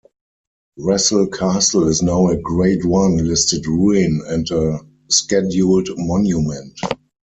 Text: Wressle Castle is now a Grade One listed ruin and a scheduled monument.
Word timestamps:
Wressle 0.79 1.31
Castle 1.31 1.87
is 1.87 2.01
now 2.01 2.25
a 2.29 2.35
Grade 2.35 2.85
One 2.85 3.17
listed 3.17 3.67
ruin 3.67 4.23
and 4.25 4.49
a 4.49 4.79
scheduled 5.11 5.89
monument. 5.95 6.75